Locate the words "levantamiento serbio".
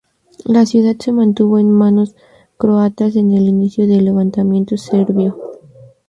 4.05-5.37